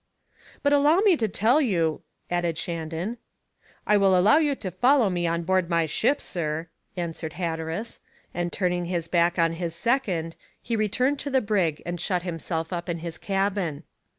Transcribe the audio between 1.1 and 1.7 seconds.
to tell